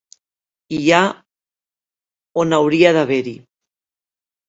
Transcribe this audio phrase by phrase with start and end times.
[0.77, 1.01] Hi ha
[2.45, 3.39] «»on hauria d’haver-hi”“.